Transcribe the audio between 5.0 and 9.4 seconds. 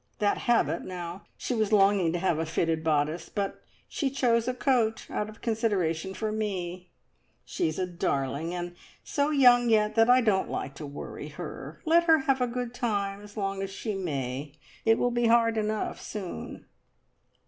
out of consideration for me. She is a darling, and so